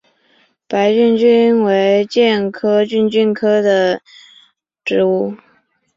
[0.67, 4.01] 白梭梭为苋科梭梭属的
[4.83, 5.35] 植物。